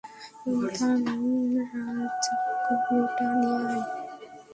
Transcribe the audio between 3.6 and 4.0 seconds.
আয়।